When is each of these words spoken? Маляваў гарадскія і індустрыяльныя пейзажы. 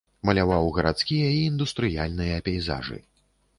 Маляваў 0.27 0.69
гарадскія 0.77 1.27
і 1.35 1.45
індустрыяльныя 1.51 2.43
пейзажы. 2.51 3.01